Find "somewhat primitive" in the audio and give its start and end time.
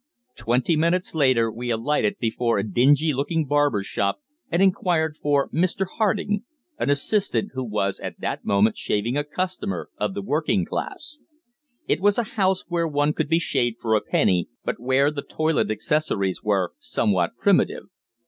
16.79-17.83